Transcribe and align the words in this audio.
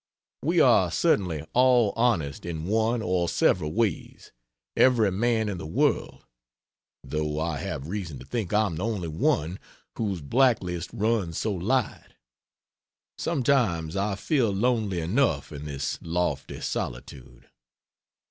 We 0.41 0.59
are 0.59 0.89
certainly 0.89 1.43
all 1.53 1.93
honest 1.95 2.43
in 2.43 2.65
one 2.65 3.03
or 3.03 3.29
several 3.29 3.71
ways 3.71 4.31
every 4.75 5.11
man 5.11 5.47
in 5.47 5.59
the 5.59 5.67
world 5.67 6.25
though 7.03 7.39
I 7.39 7.59
have 7.59 7.85
reason 7.85 8.17
to 8.17 8.25
think 8.25 8.51
I 8.51 8.65
am 8.65 8.77
the 8.77 8.83
only 8.83 9.07
one 9.09 9.59
whose 9.97 10.21
black 10.21 10.63
list 10.63 10.89
runs 10.91 11.37
so 11.37 11.53
light. 11.53 12.15
Sometimes 13.19 13.95
I 13.95 14.15
feel 14.15 14.49
lonely 14.49 15.01
enough 15.01 15.51
in 15.51 15.65
this 15.65 15.99
lofty 16.01 16.61
solitude. 16.61 17.51